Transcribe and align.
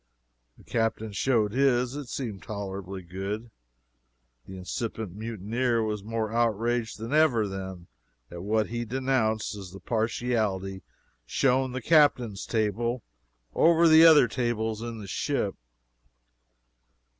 The 0.57 0.63
Captain 0.63 1.11
showed 1.11 1.51
his. 1.51 1.95
It 1.95 2.07
seemed 2.09 2.41
tolerably 2.41 3.03
good. 3.03 3.51
The 4.47 4.57
incipient 4.57 5.13
mutineer 5.15 5.83
was 5.83 6.03
more 6.03 6.33
outraged 6.33 6.97
than 6.97 7.13
ever, 7.13 7.47
then, 7.47 7.85
at 8.31 8.41
what 8.41 8.69
he 8.69 8.83
denounced 8.83 9.53
as 9.53 9.69
the 9.71 9.79
partiality 9.79 10.81
shown 11.27 11.71
the 11.71 11.83
captain's 11.83 12.47
table 12.47 13.03
over 13.53 13.87
the 13.87 14.03
other 14.03 14.27
tables 14.27 14.81
in 14.81 14.97
the 14.97 15.07
ship. 15.07 15.55